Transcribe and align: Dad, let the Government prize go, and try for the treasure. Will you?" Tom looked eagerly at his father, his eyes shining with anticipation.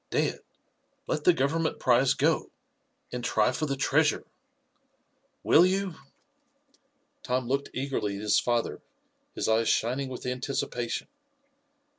Dad, 0.09 0.39
let 1.05 1.25
the 1.25 1.31
Government 1.31 1.77
prize 1.77 2.15
go, 2.15 2.49
and 3.11 3.23
try 3.23 3.51
for 3.51 3.67
the 3.67 3.77
treasure. 3.77 4.25
Will 5.43 5.63
you?" 5.63 5.93
Tom 7.21 7.45
looked 7.47 7.69
eagerly 7.71 8.15
at 8.15 8.23
his 8.23 8.39
father, 8.39 8.81
his 9.35 9.47
eyes 9.47 9.69
shining 9.69 10.09
with 10.09 10.25
anticipation. 10.25 11.07